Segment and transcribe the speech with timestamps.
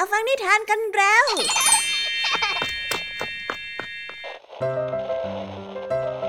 [0.00, 1.24] มาฟังนิทานกันแล้ว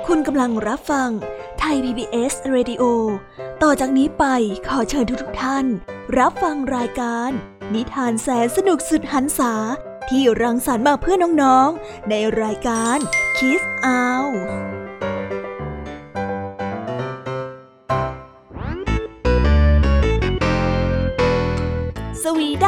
[0.08, 1.10] คุณกำลังรับฟัง
[1.60, 2.84] ไทย PBS Radio
[3.64, 4.26] ต่อจากนี้ไป
[4.68, 5.66] ขอเชิญทุกท่าน
[6.20, 7.30] รับฟังรายการ
[7.74, 9.54] นิทานแสนสนุกสุดหันษา
[10.10, 12.98] ที่รังสรรค์มาเพื่อน้องๆ ในรายการ
[13.38, 14.79] Kiss Out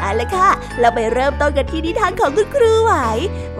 [0.00, 0.48] เอาละค่ะ
[0.80, 2.92] เราไปเริ่มต้นกันที่นิทานของคุณครูไหว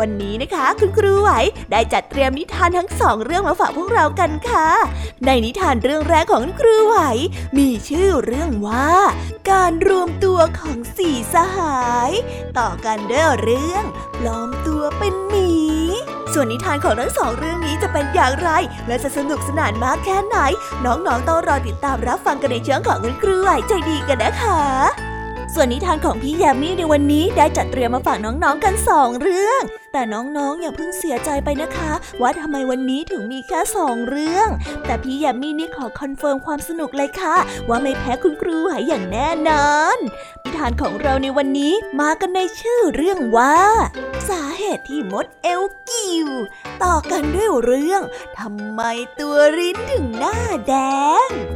[0.01, 1.31] วันนี้นะคะ คุณครูไหว
[1.71, 4.69] ได้จัดเตรียมนิทานทั้งสองเรื่องมาฝากพวกเรากันค่ะ
[5.27, 6.99] ในนิทานเรื่องแรกของคุณครูไหว
[7.59, 8.91] มีชื่อเรื่องว่า
[9.51, 12.11] การรวมตัวของสี่สหาย
[12.59, 13.85] ต่อกันด้วยเรื่อง
[14.19, 15.51] ปลอมตัวเป็นหมี
[16.33, 18.51] ส่วนนิทานของทั้งสองเรื่องนี้จะเป็นอย่างไร
[18.87, 20.37] และจะสนุกสนานมากแค่ไหน
[20.85, 25.16] น้องๆต้องรอติดตามรับฟังกันในช่องของคุณครูไหวใจดีกันนะคะ
[25.55, 34.49] ส่วนนิทานของพี่ยามีในวันนี้ได้จัดเตรียมมาฝากน้องๆกันสองเรื่อง แต่น้องๆอย่าเพิ่งเสียใจไปนะคะ ว่าทำไมวันนี้ถึงมีแค่สองเรื่อง
[34.87, 37.37] แต่พี่ยามีนี่ขอคอนเฟิร์มความสนุกเลยค่ะ
[37.69, 39.99] ว่าไม่แพ้คุณครูหายอย่างแน่นอน
[40.43, 43.57] นิทานของเราในวันนี้มากันในชื่อเรื่องว่า
[44.29, 46.29] สาเหตุที่มดเอวกิ่ว
[46.85, 48.03] ต่อกันด้วยเรื่อง
[48.39, 48.81] ทำไม
[49.21, 50.75] ตัวริ้นถึงหน้าแด
[51.27, 51.56] ง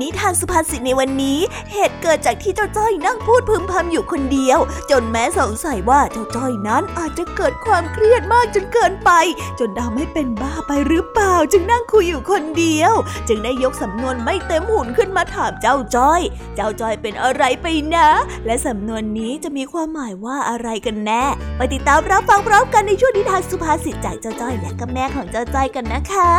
[0.00, 1.38] นิทานสุภาษิตในวันนี้
[1.72, 4.58] เหตุเกิดจากที่เจ้าจ้อยนั่งพูดพึมพำอยู่คนเดียว
[4.90, 9.10] จนแม้สงสัยว่าเจ้าจ้อยนั้นอาจจะเกิดความเครียดมากจนเกินไป
[9.58, 12.92] จนทำให้เป็นบ้าไปหรือเปล่า จึงนั่งคุยอยู่คนเดียว
[13.28, 16.20] จึงได้ยกสำนวนไม่เต็มหุ่นขึ้นมาถามเจ้าจ้อย
[16.54, 18.08] เจ้าจ้อยเป็นอะไรไปนะ
[18.46, 21.24] และสำนวนนี้จะมีความหมายว่าอะไรกันแน่
[21.56, 26.30] ไปติดตามรับฟังพร้อมกันในช่วงนิทานสุภาษิตจากเจ้าจ้อยและก็แม่ของเจ้าจ้อยกันนะคะ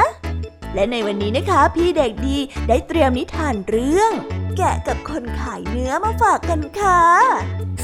[0.76, 2.38] และในวันนี้นะคะ พี่เด็กดี
[2.68, 4.12] ได้เตรียมนิทานเรื่อง
[4.58, 7.02] แกะกับคนขายเนื้อมาฝากกันค่ะ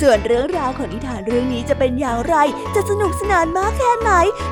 [0.02, 2.36] ส่วนเรื่องราวของนิทานเรื่องนี้จะเป็นอย่างไร
[2.76, 4.12] จะสนุกสนานมากแค่ไหน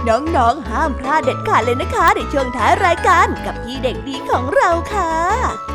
[0.10, 5.75] น้องๆห้ามพลาดเด็ดขาดเลยนะคะในช่วงท้ายรายการกับพี่เด็กดีของเราค่ะ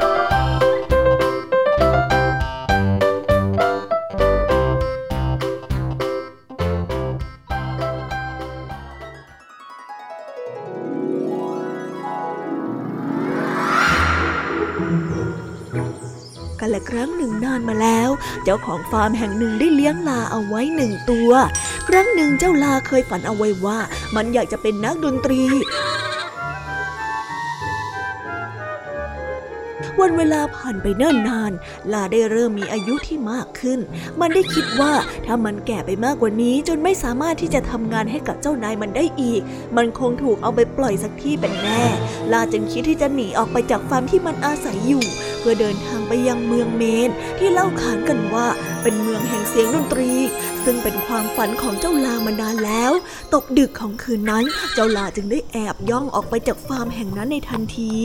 [16.73, 18.09] ละครั้งหนึ่งนานมาแล้ว
[18.43, 21.31] เจ้าของฟาร์มแห่งหนึ่งได้เลี้ยงลาเอาไว้หนึ่งตัว
[21.87, 23.79] ครั้งหนึ่งเจ้าลาเคยฝันเอาไว้ว่า
[24.15, 25.41] มันอยากจะเป็นนักดนตรี
[30.01, 31.51] วันเวลาผ่านไปเนิ่นนาน
[31.93, 33.79] ลาได้เริ่มมีอายุที่มากขึ้น
[34.19, 34.93] มันได้คิดว่า
[35.25, 39.41] ถ้ามันแก่ไปมากกว่านี้จนไม่สามารถที่จะทำงานให้กับเจ้านายมันได้อีก
[39.77, 41.83] มันคงถูกเอาไปปล่อยสักที่เป็นแน่
[42.31, 45.03] ลาจึงคิดที่จะหนีออกไปจากฟาร์มที่มันอาศัยอยู่
[45.41, 48.47] เพื่อเดินทางไปยังเมืองเมนที่เล่าขานกันว่า
[48.81, 50.11] เป็นเมืองแห่งเสียงดนตรี
[50.63, 52.91] ซึ่งเป็นความฝันของเจ้าลามานานแล้ว
[53.33, 54.43] ตกดึกของคืนนั้น
[54.73, 57.95] เจ้าลาจึงได้แอบย่องออกไปจากฟาร์มแห่งนั้นในทันที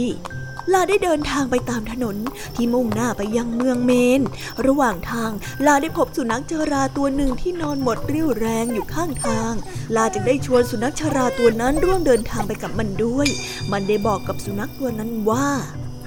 [0.72, 2.16] ลาได้เดินทางไปตามถนน
[2.56, 4.20] ที่มุ่งหน้าไปยังเมืองเมน
[4.66, 5.30] ระหว่างทาง
[5.66, 9.52] ลาได้พบสุนัขชราตัวหนึ่งที่นอนหมดเรี่ยวแรงอยู่ข้างทาง
[9.96, 13.28] ลาจึงได้ชวนสุนัขชราตัวนั้นร่วมเดินทางไปกับมันด้วย
[13.72, 15.48] มันได้บอกกับสุนัขตัวนั้นว่า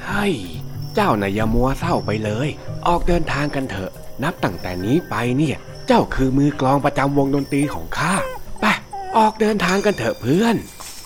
[0.06, 0.34] เฮ้ย
[1.00, 2.48] จ้านายมัวเศร้าไปเลย
[2.88, 3.92] ออกเดินทางกันเถอะ
[4.24, 5.58] นับตั้งแต่นี้ไปเนี่ย
[5.88, 8.14] เจ้าคือมือกลองประจำวงดนตรีของข้า
[8.62, 8.66] ไป
[9.18, 10.56] ออกเดินทางกันเถอะเพื่อน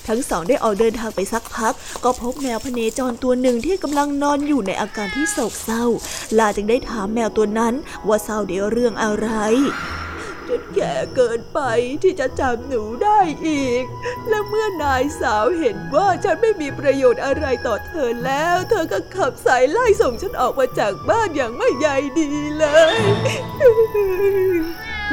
[0.07, 1.73] ทั้งสองได้ออกเดินทางไปสักพัก
[2.03, 5.85] ก็พบแมวพเนจรตัวหนึ่งที่กำลังนอนอยู่ในอาการที่โศกเศร้า
[6.37, 7.73] ลาจึงได้ถามแมวตัวนั้น
[8.07, 9.29] ว่าเศร้าเดี๋ยวเรื่องอะไร
[10.49, 11.59] จนแก่เกินไป
[12.03, 13.83] ที่จะจำหนูได้อีก
[14.29, 21.87] และเมื่อนายสาวเห็นว่าฉันไม่มีประโยชน์อะไรต่อเธอแล้ว เธอก็ขับสายไล่ส่งฉันออกมาจากบ้านอย่างไม่ใย
[22.19, 22.97] ดีเลย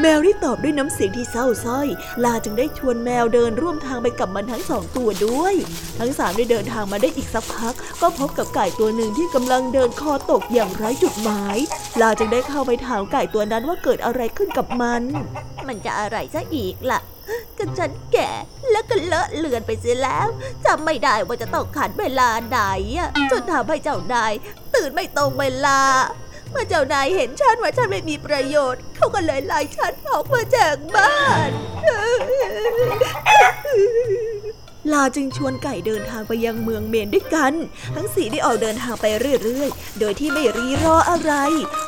[0.00, 1.88] แมวได้ตอบด้วยน้ำเสียงที่เศร้าส้อย
[2.24, 5.54] ลาจึงได้ชวนแมวเดินร่วมทางไปกับมันทั้งสองตัวด้วย
[5.98, 11.56] ทั้งสามได้เดินทางมาได้อีกสักพัก ก็พบกับไก่ตัวหนึ่งที่กำลังเดินคอตกอย่างไร้จุดหมาย
[12.00, 15.02] ลาจึงได้เข้าไปถามไก่ตัวนั้นว่าเกิดอะไรขึ้นกับมัน
[15.68, 17.00] มันจะอะไรซะอีกล่ะ
[17.58, 18.30] ก็ฉันแก่
[18.70, 20.26] แล้วก็เลอะเลือนไปเสียแล้ว
[20.66, 22.58] จำไม่ได้ว่าจะต้องขันเวลาไหน
[23.30, 24.32] จนทำให้เจ้านาย
[24.74, 25.80] ตื่นไม่ตรงเวลา
[26.50, 31.16] เมื่อเจ้านายเห็นฉันว่าฉันไม่มีประโยชน์ เขาก็เลยไล่ฉันออกมาจากบ้า
[31.48, 31.50] น
[34.92, 37.52] ลาจึงชวนไก่เดินทางไปยังเมืองเมนด้วยกัน
[37.94, 39.04] ทั้งสี่ได้ออกเดินทางไป
[39.44, 41.32] เรื่อยๆ โดยที่ไม่รีรออะไร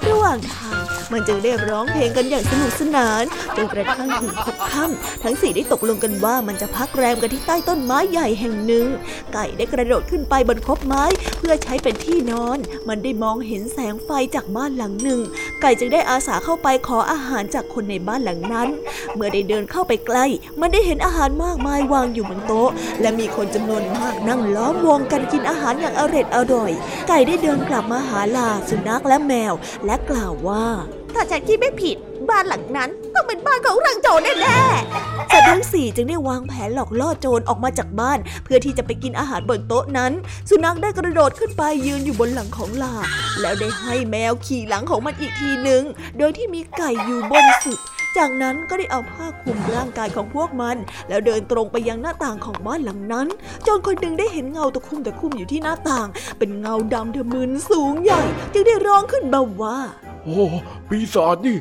[0.09, 0.83] ระหว่างทาง
[1.13, 3.25] มันจึงได้ร้องเพลงกันอย่างสนุกสนาน
[3.57, 8.87] จนกระทั่งถึงพบค่ำทั้งสี่ได้ตกลงกันว่ามันจะพักแรมกันที่ใต้ต้นไม้ใหญ่แห่งหนึ่ง
[9.33, 11.05] ไก่ได้กระโดดขึ้นไปบนคบไม้
[11.39, 12.59] เพื่อใช้เป็นที่นอน
[12.89, 15.21] มันได้มองเห็นแสงไฟจากบ้านหลังหนึ่ง
[15.61, 18.69] ไก่จึงได้อาสาเข้าไปขออาหารจากคนในบ้านหลังนั้น
[19.15, 20.27] เมื่อได้เดินเข้าไปใกล้
[20.61, 26.73] มันได้เห็นอาหารมากมายวางอยู่บนโต๊ะและมีคนจำนวนมากนั่งล้อมวงกันกินอาหารอย่างอร่อยอร่อย
[27.09, 29.55] ไก่ได้เดินกลับมาหาลาสุนัขและแมว
[29.87, 30.67] และกล่าวว่า
[31.15, 31.97] ถ้าฉันคิดไม่ผิด
[32.31, 40.13] บ้านหลังนั้นต้องเป็นบ้านของรังโจรแน่ๆแต่ทั้งสี่จึงได้วางแผนหลอกล่อโจรออกมาจากบ้าน เพื่อที่จะไปกินอาหารบนโต๊ะนั้น
[40.49, 42.95] สุนัขได้กระโดดขึ้นไปยืนอยู่บนหลังของลา
[43.41, 45.83] แล้วได้ให้แมวขี่หลังของมันอีกทีหนึ่ง
[46.19, 47.79] โดยที่มีไก่อยู่บนสุด
[48.19, 50.77] จากนั้นก็ได้เอาผ้าคลุมร่างกายของพวกมัน
[51.09, 53.27] แล้วเดินตรงไปยังหน้าต่างของบ้านหลังนั้น
[53.67, 58.23] จนคนหนึ่งได้เห็นเงาตะคุ่มตะคุ่มอยู่ที่หน้าต่าง เป็นเงาดำเทมึนสูงใหญ่
[58.53, 59.79] จึงได้ร้องขึ้นเบาว่า
[60.25, 60.45] โอ้
[60.89, 61.57] ปีศาจนี่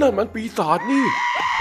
[0.00, 1.04] นั่นมันปีศาจนี่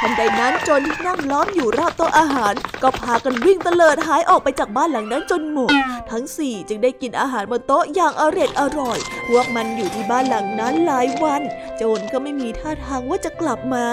[0.01, 2.53] ทันใดนั้นโจรที่นั่งล้อมอยู่รอบโต๊ะอาหาร
[2.83, 5.73] ก็พากันวิ่งเตลิดหายออกไปจากบ้านหลังนั้นจนหมด
[6.11, 11.41] ทั้งสี่จึงได้กินอาหารบนโต๊ะอย่างอร่อยอร่อย พวกมันอยู่ที่บ้านหลังนั้นหลายวัน
[11.77, 13.85] โจรก็ไม่มีท่าทางว่าจะกลับมา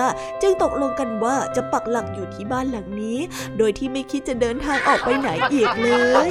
[0.43, 3.19] จึงตกลงกันว่าจะปักหลักอยู่ที่บ้านหลังนี้
[3.59, 5.91] โดยที่ไม่คิดจะเดินทางออกไปไหนอีกเล
[6.29, 6.31] ย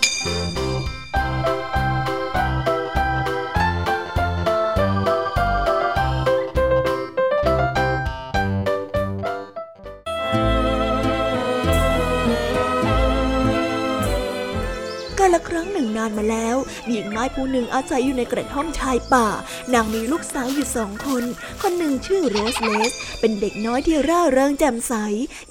[16.03, 16.55] านมาแล้ว
[16.89, 19.27] หญิงไม้ผู้หนึ่งอาศัยอยู่ในกระท่อมชายป่า
[19.73, 21.23] นางมีลูกสาวอยู่สองคน
[21.61, 24.93] คนหนึ่งชื่อโรสเลส เป็นเด็กน้อยที่ร่าเริงแจ่มใส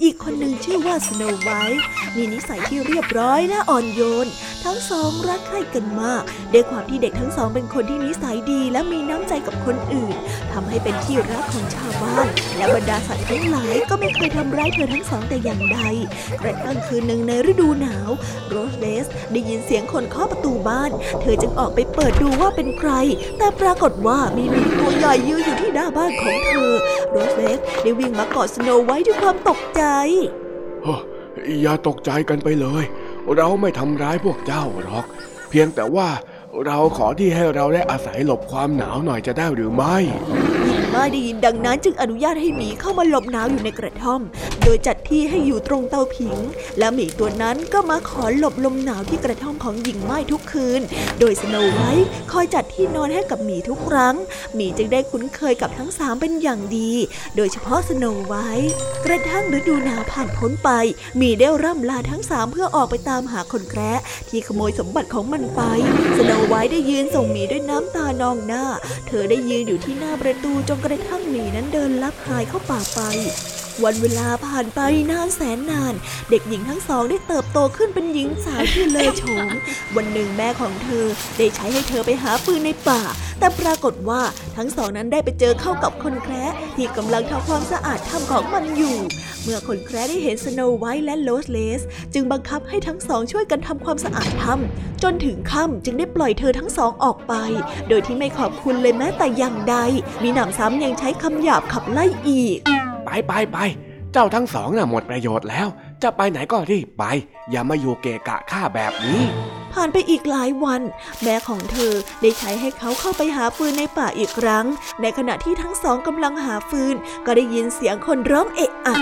[0.03, 1.81] อีกคนหนึ่งชื่อว่าสโนว์ไวท์
[2.15, 4.27] มีนิสัยที่เรียบร้อยและอ่อนโยน
[4.63, 10.15] ทั้งสองรักใคร่กันมาก ด้วยความที่เด็กทั้งสองเป็นคนที่นิสัยดีและมีน้ำใจกับคนอื่น
[10.51, 12.27] ทำให้เป็นที่รักของชาวบ้าน
[12.57, 15.79] และบรรดาสัตว์ทั้งหลายก็ไม่เคยทำร้ายเธอทั้งสองแต่อย่างใด
[16.43, 18.09] กระทั่งคืนหนึ่งในฤดูหนาว
[18.49, 22.91] โรสเลสได้ยินเสียงคนเคาะประตูบ้าน เธอจึงออกไปเปิดดูว่าเป็นใคร
[23.37, 26.71] แต่ปรากฏว่ามีหมีตัวใหญ่ยืนอยู่ที่หน้าบ้านของเธอ
[27.11, 29.83] โรสเลสได้วิ่งมากอดสโนวไว้ด้วยความตกใจ
[31.61, 32.83] อย่าตกใจกันไปเลย
[33.37, 35.05] เราไม่ทำร้ายพวกเจ้าหรอก
[35.49, 36.09] เพียงแต่ว่า
[36.65, 39.97] เราขอที่ให้เราได้อาศัยหลบความหนาวหน่อยจะได้หรือไม่
[40.91, 44.21] หญิงไม้ได้ยินดังนั้นจึงอนุญาตให้หมีเข้ามาหลบหนาวอยู่ในกระท่อม
[44.63, 46.37] โดยจัดที่ให้อยู่ตรงเตาผิง
[46.79, 50.81] และหมีตัวนั้นก็มาขอหลบลมหนาวที่กระท่อมของหญิงม่ายทุกคืน
[51.19, 54.15] โดยสโนไวท์คอยจัดที่นอนให้กับหมีทุกครั้ง
[54.55, 56.91] หมีจึงได้คุ้นเคยกับทั้งสามเป็นอย่างดี
[57.35, 58.71] โดยเฉพาะสโนไวท์
[59.05, 60.69] กระทั่งฤดูหนาวผ่านพ้นไป
[61.17, 65.61] หมีได้ร่ำลาทั้งสามเพื่อออกไปตามหาคนแคระที่ขโมยสมบัติของมันไป
[66.17, 68.63] สโนไวท์ได้ยืนส่งหมีด้วยน้ำตานองหน้า
[69.07, 72.99] เธอได้ยืนอยู่ที่หน้าประตูจนกระทั่งหมีนั้นเดินลับหายเข้าป่าไป
[73.83, 74.79] วันเวลาผ่านไป
[75.11, 75.93] นานแสนนาน
[76.29, 79.49] เด็กหญิงทั้งสองได้เติบโตขึ้นเป็นหญิงสาวที่เลอโฉม
[79.95, 81.05] วันหนึ่งแม่ของเธอ
[81.37, 83.01] ได้ใช้ให้เธอไปหาปืนในป่า
[83.39, 84.21] แต่ปรากฏว่า
[84.57, 88.97] ทั้งสองนั้นได้ไปเจอเข้ากับคนแคระที่กำลังทำความสะอาดถ้ำของมันอยู่
[89.43, 91.81] เมื่อคนแคระได้เห็นสโนไวท์และโลสเลส
[92.13, 97.33] จึงบังคับให้ทั้งสองช่วยกันทำความสะอาดถ้ำจนถึงค่ำจึงได้ปล่อยเธอทั้งสองออกไป
[97.89, 99.75] โดยที่ไม่ขอบคุณเลยแม้แต่อย่างใด
[100.23, 102.59] มีหนำซ้ำยังใช้คำหยาบขับไล่อีก
[103.05, 103.57] ไปไปไป
[104.13, 105.67] เจ้าทั้งสองน่ะหมดประโยชน์แล้ว
[106.03, 107.03] จะไปไหนก็รีบไป
[107.49, 109.21] อย่ามาอยู่เกะกะข้าแบบนี้
[109.73, 110.81] ผ่านไปอีกหลายวัน
[111.23, 114.65] แม่ของเธอได้ใช้ให้เขาเข้าไปหาฟืนในป่าอีกครั้ง
[115.01, 118.95] ในขณะที่ทั้งสองกำลังหาฟืน ก็ได้ยินเสียงคนร้องเอะอะ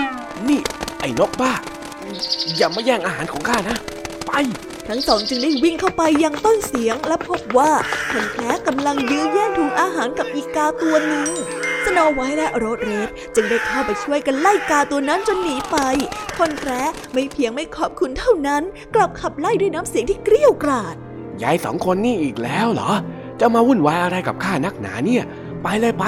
[0.48, 0.60] นี่
[1.00, 1.52] ไอ้นกบ้า
[2.56, 3.76] อย่ามาแย่งอาหารของข้านะ
[4.30, 4.36] ไป
[4.88, 7.70] ทั้งสองจึงได้วิ่งเข้าไปยังต้นเสียงและพบว่า
[8.12, 11.28] คนแคระกำลังยื้อแย่งถุงอาหารกับอีกาตัวหนึ่ง
[11.84, 15.76] สโนไวท์และโรสเรดจึงได้เข้าไปช่วยกันไล่กาตัวนั้นจนหนีไป
[16.38, 18.62] คนแคระไม่เพียงไม่ขอบคุณเท่านั้น
[18.94, 20.94] กลับขับไล่ด้วยน้ำเสียงที่เกรี้ยวกราด
[21.42, 22.92] ยายสองคนนี่อีกแล้วเหรอ
[23.40, 25.22] จะมาวุ่นวายอะไรกับข้านักหนาเนี่ย
[25.62, 26.04] ไปเลยไป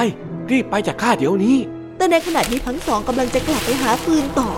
[0.50, 1.56] รีบไปจากข้าเดี๋ยวนี้
[1.96, 4.50] แต่ในขณะที่ทั้งสองกำลังจะกลับไปหาฟืนต่อ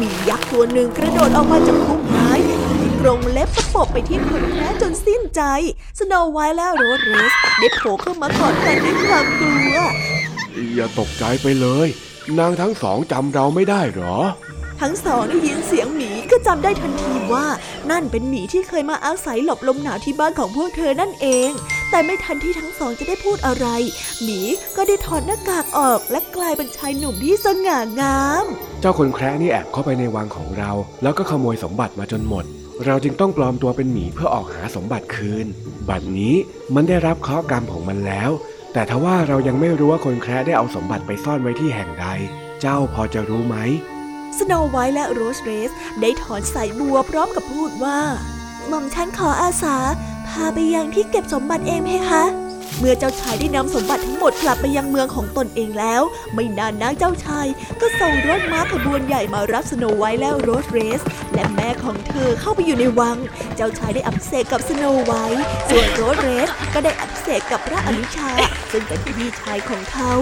[0.00, 2.21] หมียักษ์ตัวหนึ่งกระโดดออกมาจากพุ่มไม้
[3.02, 5.42] กรงเล็บประปบไปที่คนแคระจนสิ้นใจ
[5.98, 9.76] สโนไวท์และโรสเรสได้โผล่เข้ามากอดกันด้วยความกลัว
[10.74, 11.88] อย่าตกใจไปเลย
[12.38, 14.16] นางทั้งสองจำเราไม่ได้เหรอ
[14.80, 17.46] ทั้งสองได้ยินเสียงหมีก็จำได้ทันทีว่า
[17.90, 21.50] นั่นเป็นหมีที่เคยมาอาศัยหลบลมหนาวที่บ้านของพวกเธอนั่นเอง
[21.90, 23.66] แต่ไม่ทันที่ทั้งสองจะได้พูดอะไร
[24.22, 24.40] หมี
[24.76, 28.44] ก็ได้ถอดหน้ากากออกและกลายเป็นชายหนุ่มที่สง่างาม
[28.80, 30.70] เจ้าคนแคระนี่แอบเข้าไปในวังของเรา
[31.02, 32.46] แล้วก็ขโมยสมบัติมาจนหมด
[32.86, 35.46] เราจึงต้องปลอมตัวเป็นหมีเพื่อออกหาสมบัติคืน
[35.88, 36.34] บัดนี้
[36.74, 38.30] มันได้รับเคราะห์กรรมของมันแล้ว
[38.72, 42.06] แต่ทว่าเรายังไม่รู้ว่าคนแคระได้เอาสมบัติไปซ่อนไว้ที่แห่งใด
[42.60, 43.56] เจ้าพอจะรู้ไหม
[44.38, 48.00] สโนไวท์และโรสเรสได้ถอนสายบัวพร้อมกับพูดว่า
[48.68, 49.76] หม่อมฉันขออาสา
[50.28, 52.24] พาไปยังที่เก็บสมบัติเองเพคะ
[52.78, 56.02] เมื่อเจ้าชายได้นำสมบัติทั้งหมดกลับไปยังเมืองของตนเองแล้ว
[56.34, 57.46] ไม่นานนักเจ้าชาย
[57.80, 61.02] ก็ส่งรถม้าขบวนใหญ่มารับสโนไวท์และโรสเรด
[61.34, 63.16] และแม่ของเธอเข้าไปอยู่ในวัง
[63.56, 68.30] เจ้าชายได้อภิเษกกับสโนไวท์ส่วนโรสเรดก็ได้อภิเษกกับพระอนุชา
[68.72, 70.12] ซึ่งเป็นพี่ชายของเขา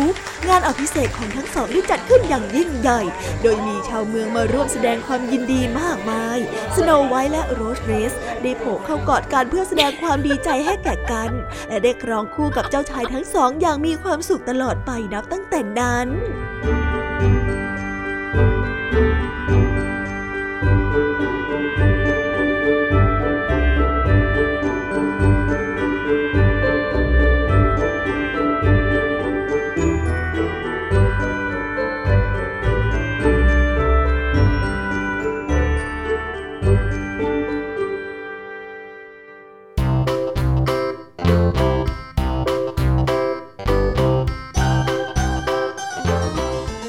[0.49, 3.01] งานอภิเษกของทั้งสองได้จัดขึ้นอย่างยิ่งใหญ่
[3.43, 6.39] โดยมีชาวเมืองมาร่วมแสดงความยินดีมากมาย
[6.77, 11.31] สโนไวท์และโรสเรดได้โผล่เข้ากอดกันเพื่อแสดงความดีใจให้แก่กัน
[11.69, 16.07] และได้ครองคู่กับเจ้าชายทั้งสองอย่างมีความสุขตลอดไปนับตั้งแต่นั้น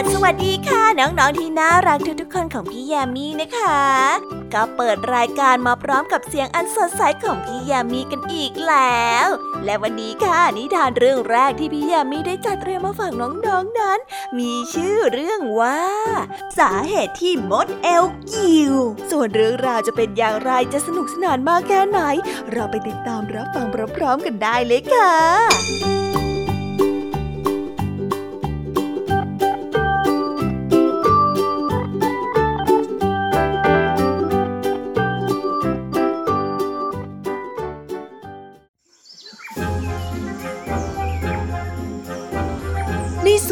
[0.00, 3.80] สวีดัสสวัสดีค่ะ น้องๆที่น่ารักทุกๆคนของพี่แยมมี่นะคะ
[4.54, 9.26] ก็เปิดรายการมาพร้อมกับเสียงอันสดใสของพี่แยมมี่กันอีกแล้ว
[9.64, 13.98] และวันนี้ค่ะนิทานเรื่องแรกที่พี่แยมมี่ได้จัดเตรียมมาฝากน้องๆนนั้น
[14.38, 15.80] มีชื่อเรื่องว่า
[16.58, 18.74] สาเหตุที่มดเอลกิว
[19.10, 22.00] ส่วนเรื่องราวจะเป็นอย่างไรจะสนุกสนานมากแค่ไหน
[22.52, 25.99] เราไปติดตามรับฟังพร้อมๆกันได้เลยค่ะ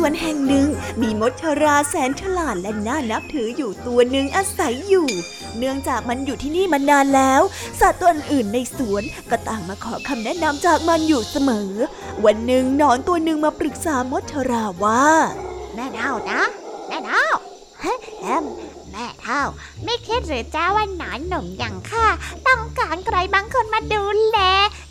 [0.08, 0.66] วนแห่งหนึ่ง
[1.00, 5.08] มีมดชราแสนฉลาดและน่านับถืออยู่ตัวหนึ่งอาศัยอยู่
[5.58, 7.42] เนื่องจากมันอยู่ที่นี่มานานแล้ว
[7.80, 11.70] สัตว์ตัวอื่นในสวนก็ต่างมาขอคำแนะนำจากมันอยู่เสมอ
[12.24, 15.04] วันหนึ่งหนอนตัวหนึ่งมาปรึกษามดชราว่า
[15.74, 16.42] แม่เท่านะ
[16.88, 17.26] แม่เท่า
[17.80, 18.26] เฮ้แอ
[18.98, 19.42] มแม่เท่า
[19.84, 22.06] ไม่คิดหรือจ้าว่าหนอนหนุ่มอย่างข้า
[22.46, 24.38] ต้องการใครบางคนมาดูแล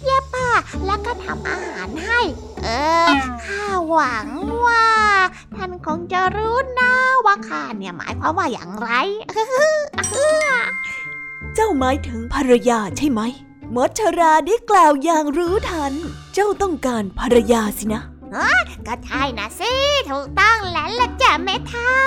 [0.03, 0.49] เย็บผ้า
[0.85, 2.19] แล้วก็ทำอาหารให้
[2.63, 2.67] เอ
[3.07, 3.11] อ
[3.45, 4.27] ข้าหวัง
[4.65, 4.87] ว่า
[5.55, 6.93] ท่านคงจะรู้นะ
[7.25, 8.89] ว่าข้าเนี่ยหมายความว่าอย่างไร
[11.55, 13.21] เจ้าหมายถึงภรรยาใช่ไหม
[13.75, 15.93] มดชราได้กล่าวอย่างรู้ทัน
[16.33, 18.03] เจ้าต้องการภรรยาสินะ
[18.87, 19.73] ก็ใช่นะสิ
[20.09, 21.97] ถูกต้องแล้วละจ้ะแม่เท่า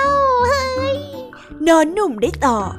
[0.47, 1.20] เฮ้ย
[1.67, 2.73] นอนหนุ่มได้ตอบ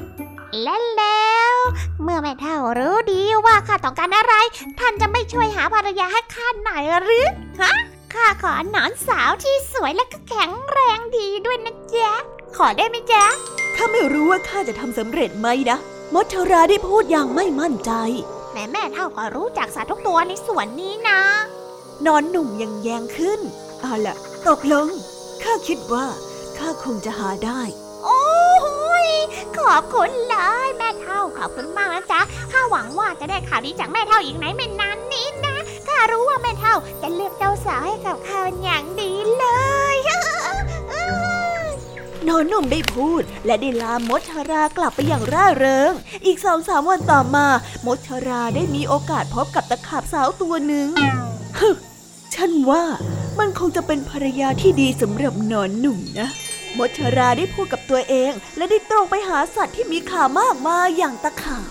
[0.62, 1.56] และแล้ว
[2.02, 4.34] เมื่อแม่เท่ารู้ดีว่าข้าต้องการอะไร
[4.78, 7.26] ท่านจะไม่ช่วยหาภรรยาให้ข้าหน่อยหรือ
[7.60, 7.72] ฮะ
[8.14, 12.12] ข้าขอหนอนสาวที่สวยและก็แข็งแรงดีด้วยนะจ๊ะ
[12.56, 13.24] ขอได้ไหมจ๊ะ
[13.76, 15.78] ข้าไม่รู้ว่าข้าจะทำสำเร็จไหมนะ
[16.14, 17.92] มดชราได้พูดอย่างไม่มั่นใจ
[18.52, 21.20] แม่แม่เท่าก็รู้จักสัตว์ทุกตัวในสวนนี้นะ
[22.06, 23.40] นอนหนุ่มยังแยงขึ้น
[23.80, 24.16] เอาล่ะ
[24.48, 24.88] ตกลง
[25.42, 26.06] ข้าคิดว่า
[26.58, 27.60] ข้าคงจะหาได้
[28.04, 28.22] โอ้
[29.06, 29.08] ย
[29.58, 30.36] ขอบคุณเล
[30.66, 32.20] ยแม่เท่าขอบคุณมากนะจ๊ะ
[32.52, 35.56] ข้าหวังว่าจะได้ข่าวดีจากแม่เท่าอีกไหนไม่นานนี้นะ
[35.88, 39.46] ข้ารู้ว่าแม่เท่าจะเลือกเจ้าสาวให้กับข้าเป็นอย่างดีเล
[39.94, 39.96] ย
[42.28, 45.92] นอนหนุ่มได้พูด และได้ลามดชรากลับไปอย่างร่าเริง
[46.26, 47.46] อีกสองสามวันต่อมา
[47.86, 50.88] มดชราได้มีโอกาสพบกับตะขาบสาวตัวหนึ่ง
[51.58, 51.70] ฮึ
[52.34, 52.84] ฉันว่า
[53.38, 56.28] มันคงจะเป็นภรรยาที่ดีสำหรับนอนหนุ่มนะ
[56.78, 61.68] มดชราได้พูดกับตัวเอง และได้ตรงไปหาสัตว์ที่มีขามากมายอย่างตะขาบ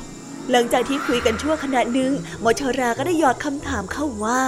[0.52, 2.12] หลังจากที่คุยกันชั่วขณะหนึ่ง
[2.44, 4.42] มดชราก็ได้หยอดคำถามเข้าว่า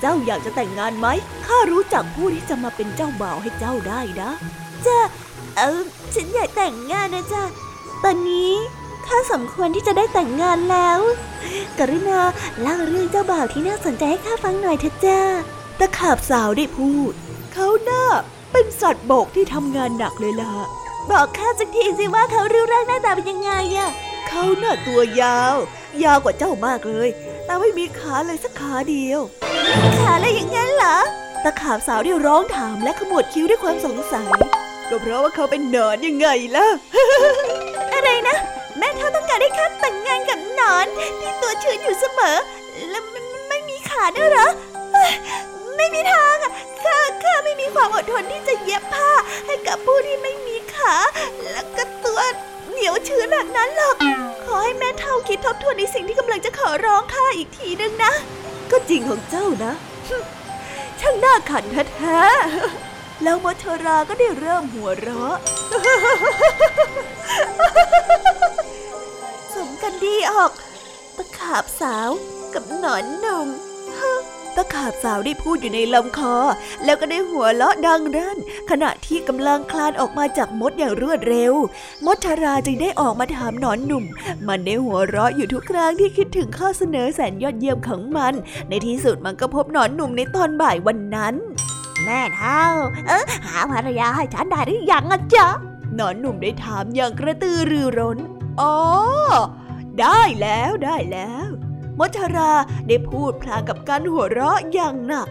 [0.00, 1.06] เจ้าอยากจะแต่งงานไหม
[1.46, 4.30] ข้ารู้จักผู้ที่จะมาเป็นเจ้าบ่าวให้เจ้าได้นะ
[4.86, 4.98] จ้า
[5.56, 5.82] เออ
[6.14, 7.42] ฉันอยากแต่งงานนะจ๊ะ
[8.04, 8.52] ตอนนี้
[9.06, 11.00] ข้าสมควรที่จะได้แต่งงานแล้ว
[11.78, 12.20] กรุณา
[12.60, 15.20] เล่าเรื่องเจ้าบ่าวที่น่าสนใจให้ข้าฟังหน่อยเถอะจ้า
[15.78, 17.12] ตะขาบสาวได้พูด
[17.52, 18.04] เขาน่า
[18.52, 20.54] เป็นสัตว์บกที่ทำงานหนักเลยล่ะ
[21.10, 23.90] บอกข้าสักทีสิว่าเขารูปร่างหน้าตาเป็นยังไงอะ
[24.28, 25.56] เขาหน่ะตัวยาว
[26.04, 27.08] ยาวกว่าเจ้ามากเลย
[27.44, 29.20] แต่ไม่มีขาเลยสักขาเดียว
[29.64, 30.96] ไม่มีขาเลยอย่างนั้นเหรอ
[31.44, 34.30] ตะขาบสาวได้ร้องถามและขมวดคิ้วด้วยความสงสัย
[34.88, 36.66] ก็เพราะว่าเขาเป็นหนอนยังไงล่ะ
[37.94, 38.36] อะไรนะ
[38.78, 40.86] แม่เท่าต้องการให้ข้าแต่งงานกับหนอน
[41.20, 42.36] ที่ตัวชื้นอยู่เสมอ
[42.90, 44.48] แล้วไม่ม่ไม่มีขาด้วยเหรอ
[45.80, 49.10] ไม่มีทางอะข้าข้าไม่มีความอดทนที่จะเย็บผ้า
[49.46, 50.96] ให้กับผู้ที่ไม่มีขา
[51.50, 52.20] แล้วก็ตัว
[52.70, 53.96] เหนียวชื้นแบบนั้นหรอก
[54.44, 58.12] ขอให้แม่เท่าคิดทบทวนในสิ่งที่กำลังจะขอร้องข้าอีกทีนึงนะ
[58.70, 59.72] ก็จริงของเจ้านะ
[61.00, 61.64] ช่างน่าขัน
[61.96, 65.36] แท้ๆแล้วมดชราก็ได้เริ่มหัวเราะ
[69.54, 70.52] สมกันดีออก
[71.16, 72.10] ตะขาบสาว
[72.54, 73.48] กับหนอนหนุ่ม
[74.56, 76.34] ตะขาบสาวได้พูดอยู่ในลำคอ
[76.84, 78.38] แล้วก็ได้หัวเราะดังรั่น
[78.70, 81.54] ขณะที่กำลังคลานออกมาจากมดอย่างรวดเร็ว
[82.04, 84.04] มดชราจึงได้ออกมาถามหนอนหนุ่ม
[84.46, 88.34] มันได้หัวเราะอยู่ทุกครั้งที่คิดถึงข้อเสนอแสนยอดเยี่ยมของมัน
[88.68, 91.34] ในที่สุดมันก็พบหนอนหนุ่มในตอนบ่ายวันนั้น
[92.04, 92.64] แม่เท่า
[93.06, 95.48] เออหาภรรยาให้ฉันได้หรือยังอะจ๊ะ
[95.94, 98.18] หนอนหนุ่มได้ถามอย่างกระตือรือร้น
[98.60, 98.76] อ๋อ
[100.00, 101.48] ได้แล้วได้แล้ว
[102.00, 102.52] มดชรา
[102.88, 105.28] ได้พูดพลางกับการหัวเราะอย่างหนัก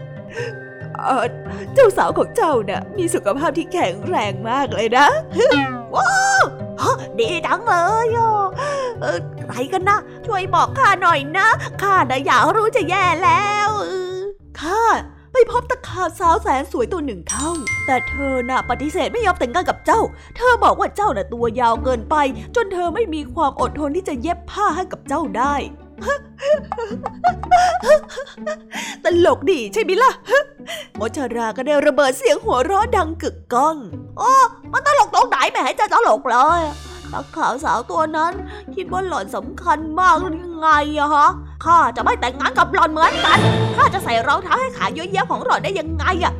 [1.73, 5.07] เจ้าสาวของเจ้าน่ะมีสุขภาพที่แข็งแรงมากเลยนะ
[5.95, 6.43] ว้าว
[7.19, 8.47] ดีจังเลยอะ
[9.01, 11.47] เออใครกันนะ ช่วยบอกข้าหน่อยนะ
[11.81, 13.69] ข้าน่ะอยากรู้จะแย่แล้ว
[14.61, 14.81] ข้า
[15.33, 17.51] ไปพบตะขาบสาวแสนสวยตัวหนึ่งเข้า
[17.85, 20.01] แต่เธอน่ะปฏิเสธไม่ยอมแต่งงานกับเจ้า
[20.37, 22.15] เธอบอกว่าเจ้าน่ะตัวยาวเกินไป
[22.55, 25.55] จนเธอไม่มีความอดทนที่จะเย็บผ้าให้กับเจ้าได้
[29.03, 30.11] ตลกดีใช่ไหมล่ะ
[30.99, 33.75] มชราก็ได้ระเบิดเสียงหัวเราะดังกึกก้อง
[34.17, 34.31] โอ้
[34.71, 36.61] มันตลกตรงไหนไม่ให้จะตลกเลย
[37.13, 38.33] ตาขาวสาวตัวนั้น
[38.75, 41.29] คิดว่าหล่อนสำคัญมากหรือยังไงอะฮะ
[41.65, 43.39] ข้าจะไม่แต่งงานกับหล่อนเหมือนกัน
[43.75, 46.33] ข้าจะใส่รองเท้าให้ขาเยอะแยะของหล่อนได้ยังไงอะ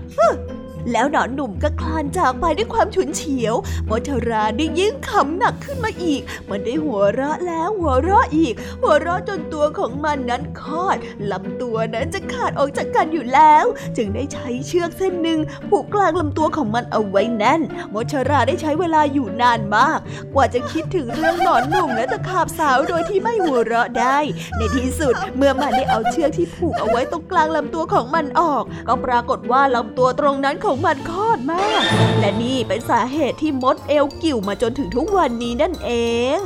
[0.91, 3.55] แล้วหนอนหนุ่มก็คลานจากไปด้วยความฉุนเฉียว
[3.89, 10.97] มชราได้ยิ่งขำหนักขึ้นมาอีก มันได้หัวเราะแล้วหัวเราะอีก หัวเราะจนตัวของมันนั้นคอด
[11.31, 13.65] ลำตัวนั้นจะขาดออกจากกันอยู่แล้ว
[13.97, 17.61] จึงได้ใช้เชือกเส้นหนึ่งผูกกลางลำตัวของมันเอาไว้แน่น
[17.93, 19.99] มชราได้ใช้เวลาอยู่นานมาก
[20.33, 24.17] กว่าจะคิดถึงเรื่องหนอนหนุ่มและตะขาบสาวโดยที่ไม่หัวเราะได้
[24.57, 31.83] ในที่สุดเมื่อมันได้เอาเชือกที่ผูกเอาไว้ตรงกลางลำตัวของมันออก ก็ปรากฏว่าลำตัวตรงนั้นของมันคอดมาก
[32.19, 35.91] และนี่เป็นสาเหตุที่มดเอลกิ่วมาจนถึงทุกวันนี้นั่นเอ
[36.37, 36.39] ง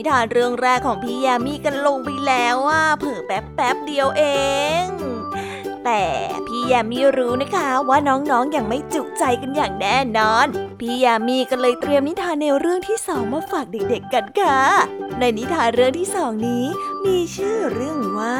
[0.00, 4.22] นิทานเรื่องแรกของพี่ยามีกันลงไปแล้วว่าเผิ่แป๊บแป๊บเดียวเอ
[4.82, 4.84] ง
[5.84, 6.04] แต่
[6.46, 10.46] พี่ยามีรู้นะคะว่าน้องๆออย่างไม่จุใจกันอย่างแน่นอน
[10.80, 14.60] พี่ยามีก็เลยเตรียมนิทานแนวเรื่องที่สองมาฝากเด็กๆกันค่ะ
[15.18, 16.64] ในนิทานเรื่องที่สองนี้
[17.04, 18.38] มีชื่อเรื่องว่า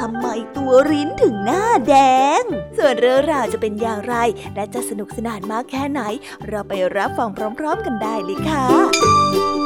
[0.00, 1.94] ทำไมตัวริ้นถึงหน้าแด
[2.40, 2.42] ง
[2.76, 4.14] ส่วนเรื่องราวจะเป็นอย่างไร
[4.54, 6.00] และจะสนุกสนานมากแค่ไหน
[6.48, 9.57] เราไปรับฟังพร้อม ๆ กันได้เลยค่ะ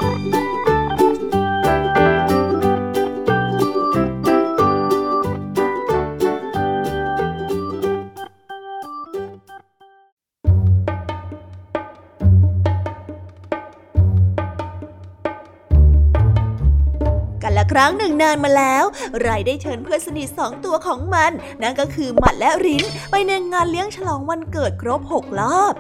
[17.73, 18.85] ครั้งหนึ่งนานมาแล้ว
[19.21, 21.31] ไรได้เชิญเพื่อนสนิทสองตัวของมัน
[21.63, 25.75] นั่นก็คือหมัดและรินไปในงานเลี้ยงฉลองวันเกิดครบหกรอบ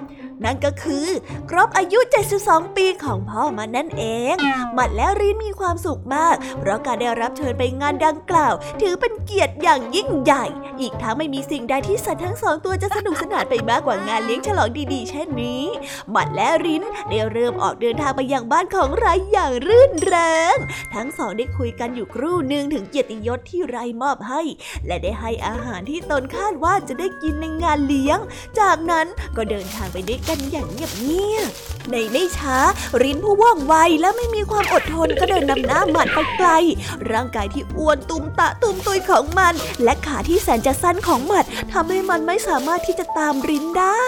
[0.44, 1.06] นั่นก็คือ
[1.50, 1.98] ครบอายุ
[2.38, 4.36] 72 ปีของพ่อมันนั่นเอง
[4.76, 10.44] มัดและรินมีความสุขมาก เพราะการได้รับเชิญไปงานดังกล่าว ถือเป็นเกียรติอย่างยิ่งใหญ่
[10.80, 15.62] อีกทั้งไม่มีสิ่งใดที่สัตว์ทั้งสองตัวจะสนุกสนานไปมากกว่างานเลี้ยงฉลองดีๆ เช่นนี้
[16.14, 20.56] มัดและรินได้เริ่มออกเดินทางไปยังบ้านของไรอย่างรื่นเริง
[20.94, 24.42] ทั้งสองได้คุยกันอยู่ครู่หนึ่งถึงเกียรติยศที่ไรมอบให้
[24.86, 28.18] และได้ให้อาหารที่ตนคาดว่าจะได้กินในงานเลี้ยง
[28.60, 32.56] จากนั้นก็เดินทางไปด้วยกันอย่างเงียบๆในไม่ช้า
[33.02, 36.48] รินผู้ว่องไวและไม่มีความอดทนก็เดินนำหน้าหมัดไปไกล
[37.10, 44.06] ร่างกายที่อ้วนตุมตะตุมตุยของมัน และขาที่แสนจะสั้นของหมัดทำให้มันไม่สามารถที่จะตามรินได้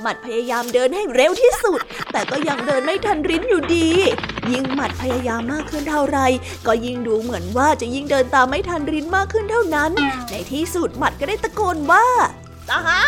[0.00, 1.80] หมัดพยายามเดินให้เร็วที่สุด
[2.12, 3.88] แต่ก็ยังเดินไม่ทันรินอยู่ดี
[4.50, 6.18] ยิ่งหมัดพยายามมากขึ้นเท่าไร
[6.66, 9.92] ก็ยิ่งดูเหมือนว่าจะยิ่งเดินตามไม่ทันรินมากขึ้นเท่านั้น
[10.30, 12.06] ในที่สุดหมัดก็ได้ตะโกนว่า
[12.68, 13.02] สหา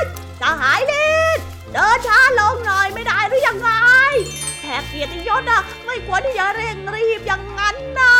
[0.00, 0.02] ย
[0.42, 3.70] สหายลิน เดินช้าลงหน่อยไม่ได้หรือยังไง
[4.60, 8.14] แขกเกียรติยศอะไม่ควรที่จะเร่งรีบอย่างนั้นนะ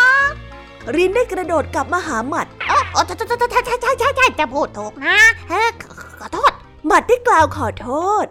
[0.96, 5.18] รินได้กระโดดกลับมาหาหมัดอ๋อใช่ใช่ใช่ใช่ใช่ใช่ใช่จะพูดถูกนะ
[5.50, 5.64] เฮ้
[6.20, 6.52] ขอโทษ
[6.86, 7.90] หมัดได้กล่าวขอโท
[8.24, 8.26] ษ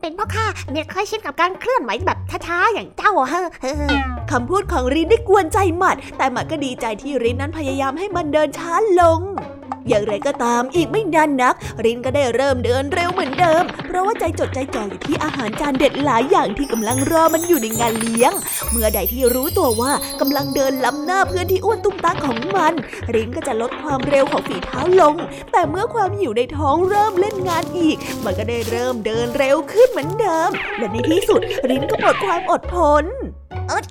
[0.00, 3.72] เป็นเพราะข้าเนี่ยเคยชินกับการเคลื่อนไหวแบบช้าๆอย่างเจ้าเฮ้
[4.30, 9.20] คำพูดของรินได้กวนใจหมัด แต่หมัดก็ดีใจที่รินนั้นพยายามให้มันเดินช้าลง
[9.88, 18.32] อย่างไรก็ตามอีกไม่นานนัก รินก็ได้เริ่มเดินเร็วเหมือนเดิม เพราะว่าใจจดใจจ่ออยู่ที่อาหารจานเด็ดหลายอย่างที่กำลังรอมันอยู่ในงานเลี้ยง
[18.70, 22.72] เมื่อใดที่รู้ตัวว่ากำลังเดินล้ำหน้าเพื่อนที่อ้วนตุ้มตาของมัน
[23.14, 25.14] รินก็จะลดความเร็วของฝีเท้าลง
[25.52, 31.40] แต่เมื่อความหิวในท้องเริ่มเล่นงานอีก มันก็ได้เริ่มเดินเร็วขึ้นเหมือนเดิม และในที่สุด
[31.70, 33.04] รินก็หมดความอดทน
[33.68, 33.82] เออ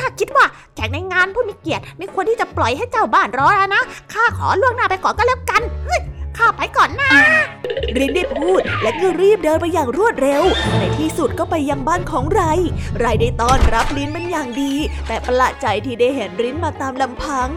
[0.00, 6.00] ข้าคิดว่าแขกในงานผู้มีเกียรติไม่ควรที่จะปล่อยให้เจ้าบ้านรอแล้วนะ ข้าขอล่วงหน้าไปก่อนก็แล้วกันเฮ้ย
[6.38, 7.10] ข้าไปก่อนนะ
[7.98, 10.42] รินได้พูดและก็รีบเดินไปอย่างรวดเร็ว
[10.78, 12.42] ในที่สุดก็ไปยังบ้านของไร
[13.00, 14.72] ไรได้ต้อนรับรินเป็นอย่างดี
[15.06, 17.48] แต่ประหลาดใจที่ได้เห็นรินมาตามลำพัง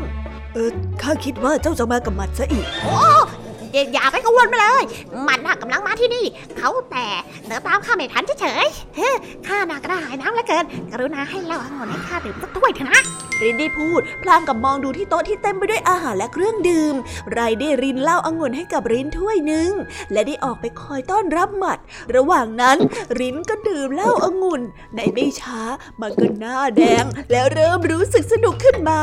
[0.54, 0.69] เออ
[1.02, 2.97] ข้าคิดว่าเจ้าจะมากับมัดซะอีก โอ้
[3.74, 4.84] อย่าไปกังวลมาเลย
[5.28, 6.26] มันน่ะกำลังมาที่นี่
[6.58, 7.08] เขาแต่
[7.48, 9.10] เดินตามข้าไม่ทันเฉยๆเฮ้
[9.48, 13.02] ข้าน่ะกระหายน้ำเหลือเกิน กรุณาให้เหล้าองุ่นให้ข้าดื่มสักถ้วยเถอะนะ
[13.42, 16.96] รินได้พูด พลางกับมองดูที่โต๊ะที่เต็มไปด้วยอาหารและเครื่องดื่ม
[17.34, 19.72] ไรได้รินเหล้าองุ่นให้กับรินถ้วยหนึ่ง
[20.12, 21.80] และได้ออกไปคอยต้อนรับหมัด
[22.16, 22.78] ระหว่างนั้น
[23.20, 24.62] รินก็ดื่มเหล้าองุ่น
[24.96, 25.62] ในไม่ช้า
[26.02, 29.00] มันก็หน้าแดง แล้วเริ่มรู้สึกสนุกขึ้นมา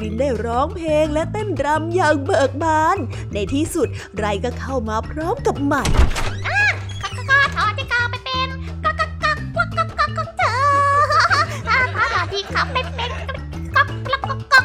[0.00, 2.96] รินได้ร้องเพลงและเต้นรำอย่างเบิกบาน
[3.34, 5.88] ในที่สุดไรก็เข้ามาพร้อมกับหมัด
[7.30, 8.48] ก็ถอดที่กาไปเป็น
[8.84, 10.58] ก็ก็ก็ก็ก็ก็ก็เธอ
[11.96, 13.10] ถ้าถอดที่เขาเป็นเป็น
[13.76, 14.60] ก็ก็ก็ก็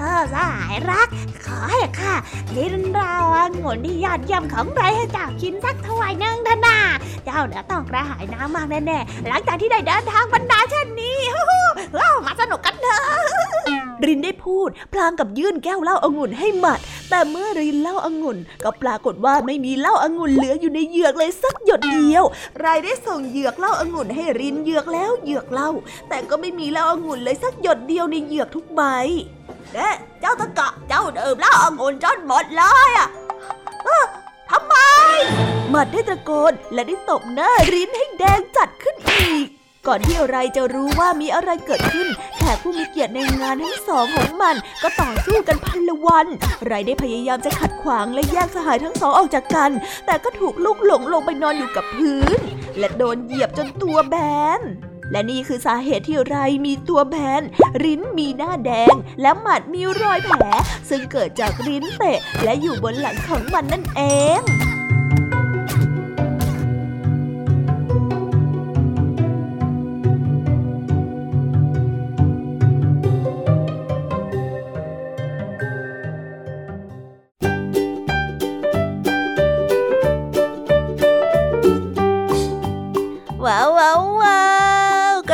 [0.00, 1.08] เออสหายรัก
[1.46, 2.14] ขอให้ข้า
[2.56, 6.78] ลินเราองุ่นที่ยอดเยี่ยมของไรให้เจ้ากินสักถ้วยนึงเถอะนะ
[7.24, 11.18] เจ้าเดี๋ยวต้องกระหายน้ำมากแน่ๆ หลังจากที่ได้เดินทางบรรดาเช่นนี้
[11.96, 13.29] ว้ามาสนุกกันเถอะ
[14.06, 16.80] รินได้พูด พลางกับยื่นแก้วเหล้าองุ่นให้หมัด
[17.10, 22.24] แต่เมื่อรินเหล้าองุ่น ก็ปรากฏว่าไม่มีเหล้าองุ่นเหลืออยู่ในเหยือกเลยสักหยดเดียว
[22.64, 25.70] รายได้ส่งเหยือกเหล้าองุ่นให้รินเหยือกแล้วเหยือกเหล้า
[26.08, 28.82] แต่ก็ไม่มีเหล้าองุ่นเลยสักหยดเดียวในเหยือกทุกใบ
[29.74, 33.08] เด้เจ้าตะกะเจ้าดื่มเหล้าองุ่นจนหมดเลยอะ
[34.50, 34.76] ทำไม
[35.70, 39.46] หมัดได้ตะโกนและได้ตบหน้ารินให้แดงจัดขึ้นอีก
[39.86, 46.26] ก่อนที่อะไรจะรู้ว่ามีอะไรเกิดขึ้น แขกผู้มีเกียรติในงานทั้งสองของมัน ก็ต่อสู้กันพันละวัน
[46.66, 49.70] ไรได้พยายามจะขัดขวางและแยกสหายทั้งสองออกจากกัน
[50.06, 52.40] แต่ก็ถูกลูกหลงลงไปนอนอยู่กับพื้น
[52.78, 54.14] และโดนเหยียบจนตัวแบ
[54.58, 54.60] น
[55.12, 57.42] และนี่คือสาเหตุที่ไรมีตัวแบน
[57.82, 60.42] ริ้นมีหน้าแดง และหมัดมีรอยแผล
[60.88, 64.00] ซึ่งเกิดจากริ้นเตะและอยู่บนหลังของมันนั่นเอ
[64.40, 64.42] ง
[83.80, 84.09] ว้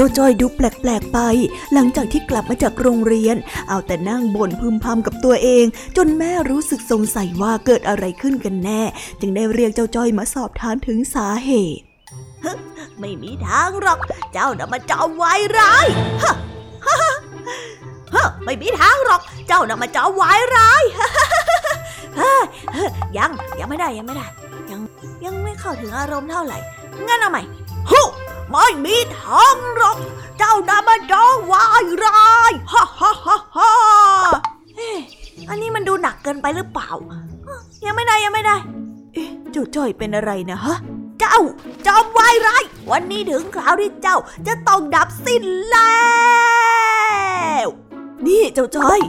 [0.00, 1.18] จ้าจ้อยดูแปลกๆไป
[1.72, 3.36] หลังจากที่กลับมาจากโรงเรียน
[3.68, 5.64] เอาแต่นั่งบ่นพึมพำกับตัวเอง
[5.96, 8.82] จนแม่รู้สึกสงสัยว่าเกิดอะไรขึ้นกันแน่
[9.20, 11.84] จึงได้เรียกเจ้าจ้อยมาสอบถามถึงสาเหตุ
[13.00, 13.98] ไม่มีทางหรอก
[14.32, 15.86] เจ้าน่ะมาจอมวายร้าย
[16.22, 16.34] ฮะ
[16.86, 17.12] ฮะฮะ
[18.14, 21.70] ฮะไม่มีทางหรอก เจ้าน่ะมาจอมวายร้ายฮะฮะฮะ
[22.76, 24.26] ฮะยังยังไม่ได้ยังไม่ได้
[24.70, 24.80] ยัง
[25.24, 26.58] ยังไม่เข้าถึงอารมณ์เท่าไหร่
[27.06, 27.42] งั้นเอาใหม่
[27.90, 28.06] ฮู้
[28.50, 29.96] ไม่มีทางหรอก
[30.38, 33.72] เจ้าน่ะมาจอมวายร้ายฮ่าฮ่าฮ่าฮ่า
[34.76, 34.98] เอ๊ะ
[35.48, 36.90] อันนี้มันดูหนักเกินไปหรือเปล่า
[37.84, 38.56] ยังไม่ได้ยังไม่ได้
[39.14, 40.76] เอ๊ะเจ้าจ้อยเป็นอะไรนะฮะ
[41.20, 41.38] เจ้า
[41.86, 45.98] จอมวายร้ายวันนี้ถึงคราวที่เจ้าจะต้องดับสิ้นแล้
[47.64, 47.66] ว
[48.26, 49.00] นี่เจ้าจ้อย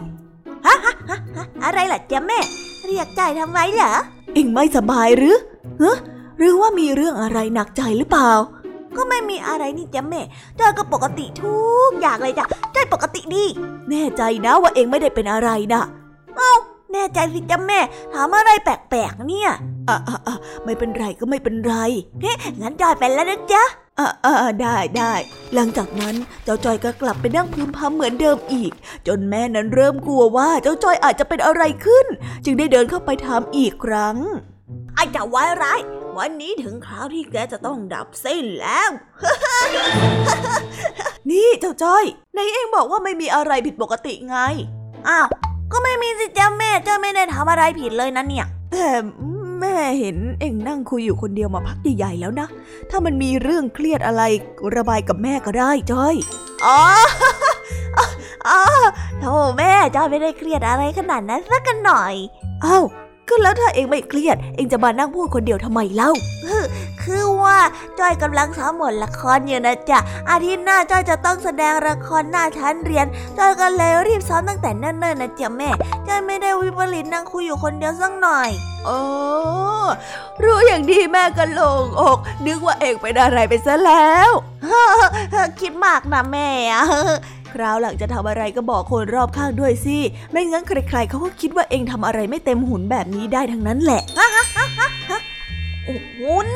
[0.65, 2.39] ฮะฮะฮะฮะอะไรล่ะจ๊ะแม่
[2.85, 3.93] เรียกใจทำไมเหรอ
[4.33, 5.37] เอ็งไม่สบายหรือ
[5.81, 5.97] ฮะ
[6.37, 8.31] หรือว่ามีเรื่องอะไรหนักใจหรือเปล่า
[8.97, 10.21] ก็ไม่มีอะไรนี่จ๊ะแม่
[10.57, 13.45] เจ้าก็ปกติทุกอย่างเลยจ้ะเจ้าปกติดี
[13.89, 15.83] แน่ใจนะว่าเอ็งไม่ได้เป็นอะไรนะ
[16.37, 16.53] เอ้า
[16.93, 17.79] แน่ใจสิจ๊ะแม่
[18.13, 19.49] ถามอะไรแปลกๆเนี่ย
[19.89, 21.75] อะอะอะไม่เป็นไรก็ไม่เป็นไร
[22.21, 22.31] เฮ้
[22.61, 23.63] งั้นจอยเป็นแล้วนะจ๊ะ
[23.99, 25.13] อะอะได้ได้
[25.53, 28.71] หลังจากนั้นเจ้าจอยก็กลับไปนั่งพึมพำเหมือนเดิมอีก
[29.07, 32.05] จนแม่นั้นเริ่มกลัวว่าเจ้าจอยอาจจะเป็นอะไรขึ้น
[32.45, 34.17] จึงได้เดินเข้าไปถามอีกครั้ง
[34.95, 35.79] ไอ้เจ้าวายร้าย
[36.17, 38.89] วันนี้ถึงคราวที่แกจะต้องดับสิ้นแล้ว
[41.29, 42.05] นี่เจ้าจ้อย
[42.35, 44.37] ในเองบอกว่าไม่มีอะไรผิดปกติไง
[45.07, 45.27] อ้าว
[45.71, 48.89] ก็ไม่มีสิจ๊ะแม่เจ้าไม่ได้ทำอะไรผิดเลยนะเนี่ย แต่
[49.59, 52.47] แม่เห็นเองนั่งคุยอยู่คนเดียวมาพักใหญ่ๆแล้วนะ
[52.89, 54.23] ถ้ามันมีเรื่องเครียดอะไร
[54.75, 56.15] ระบายกับแม่ก็ได้จ้อย
[56.65, 56.79] อ๋อ
[58.47, 58.61] อ๋อ
[59.19, 62.13] โธ่แม่จอยไม่ได้เครียดอะไรขนาดนั้นสักกันหน่อย
[62.65, 62.83] อ้าว
[63.29, 66.11] ก็แล้วถ้าเองไม่เครียด เองจะมานั่งพูดคนเดียวทำไมเล่า
[67.03, 67.57] คือว่า
[67.99, 69.99] จอยกำลังซ้อมบทละครอยู่นะจ๊ะ
[70.29, 73.05] อาทิตย์หน้าจอยจะต้องแสดงละครหน้าชั้นเรียน
[73.37, 75.69] จอยก็เลยรีบซ้อมตั้งแต่เนิ่นๆนะจ๊ะแม่
[76.07, 78.49] จอยไม่ได้วิปริตนั่งคุยอยู่คนเดียวสักหน่อย
[78.87, 79.01] อ๋อ
[80.43, 84.31] รู้อย่างดีแม่ก็โล่งอกนึกว่าเองเป็นอะไรไปซะแล้ว
[85.59, 86.83] คิดมากนะแม่อะ
[87.53, 89.97] คราวหลังจะทำอะไรก็บอกคนรอบข้างด้วยสิ
[90.31, 94.01] ไม่งั้นใครๆเขาก็คิดว่าเองทำอะไรไม่เต็มหุนแบบนี้ได้ทั้งนั้นแหละ
[96.19, 96.47] หุน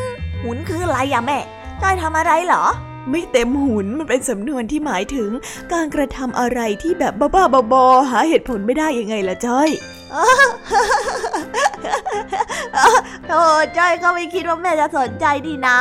[0.44, 1.40] หุนคืออะไรอะแม่
[1.82, 2.66] จอยทำอะไรเหรอ
[3.10, 5.30] ไม่เต็มหุนมันเป็นสำนวนที่หมายถึง
[5.74, 9.70] การกระทำอะไรที่แบบบ้าๆบอๆหาเหตุผลไม่ได้ยังไงล่ะจ้อย
[13.28, 13.42] โธ่
[13.78, 15.78] จอยก็ไม่คิดว่าแม่จะสนใจดีนะ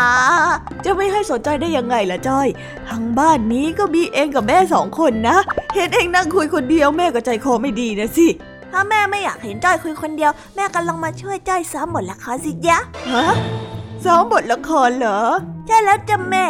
[0.85, 2.49] จะไม่ให้สนใจได้ยังไงล่ะจ้อย
[2.89, 5.39] ทั้งบ้านนี้ก็มีเองกับแม่สองคนนะ
[5.75, 8.27] เห็นเองนั่งคุยคนเดียวแม่ก็ใจคอไม่ดีนะสิ
[8.73, 12.79] ถ้าแม่ไม่อยากเห็นจ้อยคุยคนเดียว แม่ก็ลองมาช่วยจ้อยซ้อมบทละครสิยะ
[13.11, 13.25] ฮะ
[14.05, 15.21] ซ้อมบทละครเหรอ
[15.67, 16.47] ใช่แล้วจ้ะแม่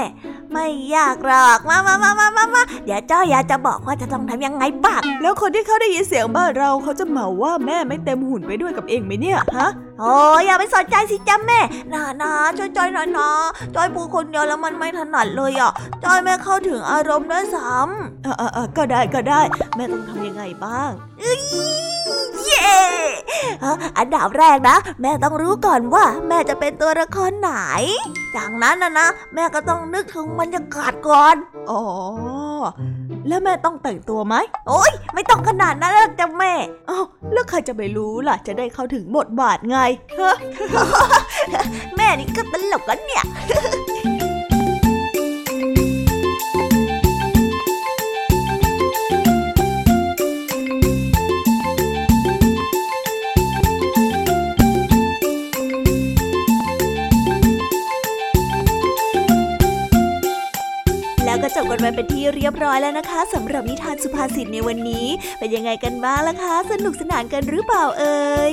[0.52, 9.70] ไม่ยากหรอก มามามามามามาเดี๋ยวจ้อยอยากจะบอกว่าจะต้องทำยังไงบ้างแล้วคนที่เขาได้ยินเสียงบ้านเราเขาจะเหมาว่าแม่ไม่เต็มหุ่นไปด้วยกับเองไหมเนี่ยฮะ
[10.00, 11.60] โอ้ยอย่าไปสนใจสิจ้าแม่
[11.92, 13.30] นานาช่วยจอยหน่อยนะ
[13.74, 15.72] จอยพูดคนเดียวแล้วมันไม่ถนัดเลยอะ
[16.04, 19.40] จอยไม่เข้าถึงอารมณ์ด้วยซ้ำเออเออก็ได้ก็ได้
[19.76, 20.90] แม่ต้องทำยังไงบ้าง
[21.20, 22.72] เย้
[23.98, 27.52] อันดับแรกนะ แม่ต้องรู้ก่อนว่า แม่จะเป็นตัวละครไหน
[28.36, 31.36] จากนั้นนะนะแม่ก็ต้องนึกถึงบรรยากาศก่อน
[31.70, 31.82] อ๋อ
[33.28, 34.34] แล้วแม่ต้องแต่งตัวไหม
[34.68, 36.52] โอ้ยไม่ต้องขนาดนั้นหรอกจ้ะแม่
[36.86, 37.00] เอ้า
[37.32, 39.78] แล้วใครจะไปรู้ล่ะ จะได้เข้าถึงบทบาทไง
[41.96, 43.24] แม่นี่ก็ตลกกันเนี่ย
[61.24, 65.06] แล้วก็จบกันไปเป็นที่เรียบร้อยแล้วนะคะสำหรับนิทานสุภาษิตในวันนี้
[65.38, 68.52] เป็นยังไงกันบ้างล่ะคะ สนุกสนานกันหรือเปล่าเอ่ย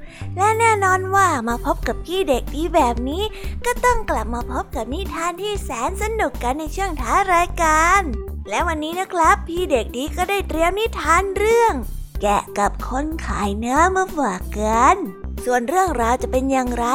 [0.71, 3.23] น่นอนว่ามาพบกับพี่เด็กดีแบบนี้
[3.65, 8.01] ก็ต้องกลับมาพบกับนิทานที่แสนสนุกกันในช่วงท้ายรายการ
[8.49, 11.73] และวันนี้นะครับ พี่เด็กดีก็ได้เตรียมนิทานเรื่อง
[12.21, 14.95] แกะกับคนขายเนื้อมาฝากกัน
[15.45, 16.85] ส่วนเรื่องราวจะเป็นอย่างไร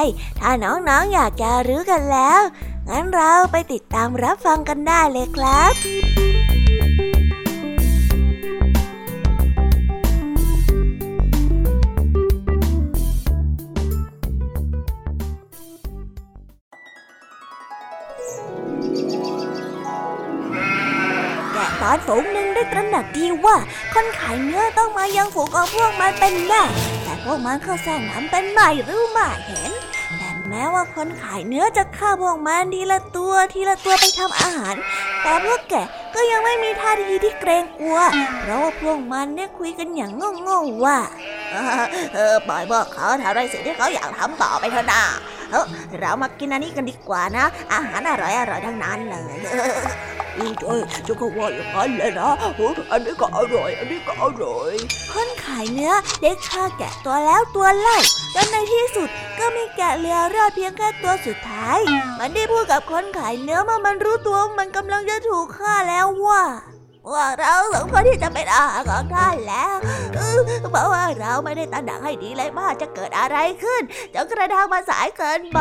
[0.41, 2.41] ถ้าน้องๆออยากจะรู้กันแล้ว
[2.89, 5.73] งั้นเราไปติดตามรับฟังกันได้เลยครับ
[23.17, 23.57] ดีว่า
[23.95, 26.63] คนขายเนื้อต้องมายังฝูงของพวกมันเป็นแน่
[27.05, 29.73] แต่พวกมันก็แสงทำเป็นไม่รู้ไม่เห็น
[30.19, 34.75] แต่แม้ว่าคนขายเนื้อจะฆ่าพวกมันทีละตัวทีละตัวไปทำอาหาร
[35.23, 35.75] แต่พวกแก
[36.15, 37.99] ก็ยังไม่มีท่าทีที่เกรงกลัว
[38.43, 40.13] เพราะว่าพวกมันเนี่ยคุยกันอย่าง
[40.49, 40.99] งงๆว่า
[42.15, 45.03] เออปล่อยพวกเขาทำในสิ่งที่เขาอยากทำต่อไปเถอะนะ
[45.53, 45.65] เออ
[46.01, 49.67] เรามากินอันนี้กันดีกว่านะ อาหารอร่อยอร่อยทั้งนั้นเลยใช่
[51.07, 52.31] จะก็ว่าอย่างนั้นเลยนะ
[52.93, 54.75] อันนี้ก็อร่อย อันนี้ก็อร่อย
[55.13, 57.99] คนขายเนื้อได้ฆ่าแกะตัวแล้วตัวเล่า
[58.35, 61.79] จนในที่สุดก็มีแกะเหลือรอดเพียงแค่ตัวสุดท้าย
[62.19, 66.43] มันได้พูดกับคนขายเนื้อเมื่อมันรู้ตัวมันกำลังจะถูกฆ่าแล้วว่า
[67.13, 69.75] ว่าเราสองคนที่จะเป็นอาหารของท่านแล้ว
[70.71, 73.83] เพราะว่าเราไม่ได้ตั้งดักให้ดีเลยว่าจะเกิดอะไรขึ้น
[74.15, 75.61] จนกระทั่งมาสายเกินไป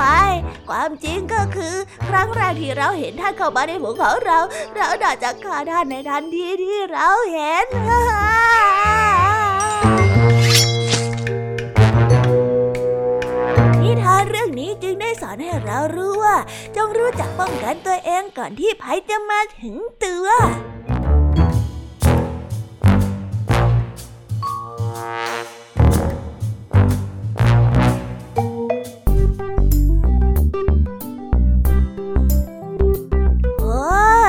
[0.70, 1.76] ความจริงก็คือ
[2.10, 4.40] ครั้งแรกที่เราเห็นท่านเข้ามาในหมู่ของเรา
[4.76, 7.66] เราด่าจะฆ่าท่านในทันทีที่เราเห็น
[13.82, 16.36] นิทานเรื่องนี้จึงได้สอนให้เรารู้ว่า
[16.76, 20.28] จงรู้จักป้องกันตัวเองก่อนที่ภัยจะมาถึงตัว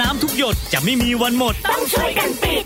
[0.00, 2.64] น้ำทุกหยดจะไม่มีวันหมด ต้องช่วยกันปิด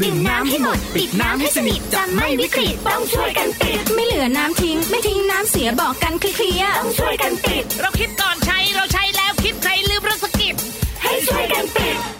[0.00, 10.54] ดื่มน้ำให้หมด ปิดน้ำให้สนิทจะไม่วิกฤตต้องช่วยกันปิด ไม่เหลือน้ำทิ้ง ไม่ทิ้งน้ำเสียบอกกันเคลียร์ต้องช่วยกันปิด เราคิดก่อนใช้เราใช้แล้วคิดใครลืมประสกิด
[11.02, 12.19] ให้ช่วยกันปิด